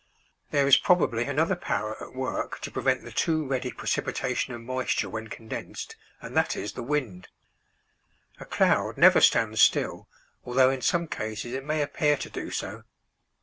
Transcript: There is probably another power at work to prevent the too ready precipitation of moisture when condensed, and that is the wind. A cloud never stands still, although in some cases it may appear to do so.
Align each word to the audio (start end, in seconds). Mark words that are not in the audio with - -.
There 0.49 0.65
is 0.67 0.77
probably 0.77 1.25
another 1.25 1.55
power 1.55 1.95
at 2.01 2.15
work 2.15 2.59
to 2.61 2.71
prevent 2.71 3.03
the 3.03 3.11
too 3.11 3.45
ready 3.45 3.71
precipitation 3.71 4.51
of 4.51 4.61
moisture 4.61 5.11
when 5.11 5.27
condensed, 5.27 5.95
and 6.21 6.35
that 6.35 6.55
is 6.55 6.71
the 6.73 6.81
wind. 6.81 7.27
A 8.39 8.45
cloud 8.45 8.97
never 8.97 9.21
stands 9.21 9.61
still, 9.61 10.07
although 10.43 10.71
in 10.71 10.81
some 10.81 11.05
cases 11.07 11.53
it 11.53 11.65
may 11.65 11.83
appear 11.83 12.17
to 12.17 12.31
do 12.31 12.49
so. 12.49 12.81